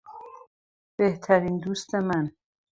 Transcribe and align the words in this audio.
بهترین 0.97 1.57
دوست 1.59 1.95
من 1.95 2.31